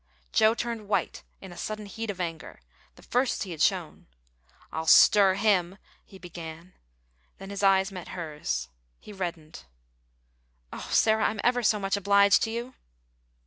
[0.31, 2.59] Joe turned white, in a sudden heat of anger
[2.95, 4.07] the first he had shown,
[4.71, 5.77] "I'll stir him"
[6.07, 6.73] he began;
[7.37, 8.67] then his eyes met hers.
[8.99, 9.65] He reddened.
[10.73, 12.73] "Oh, Sarah, I'm ever so much obliged to you!"